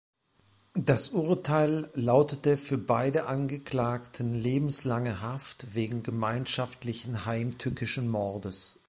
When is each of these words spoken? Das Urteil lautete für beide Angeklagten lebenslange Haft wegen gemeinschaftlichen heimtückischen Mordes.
Das 0.73 1.09
Urteil 1.09 1.87
lautete 1.93 2.57
für 2.57 2.79
beide 2.79 3.27
Angeklagten 3.27 4.33
lebenslange 4.33 5.21
Haft 5.21 5.75
wegen 5.75 6.01
gemeinschaftlichen 6.01 7.27
heimtückischen 7.27 8.09
Mordes. 8.09 8.79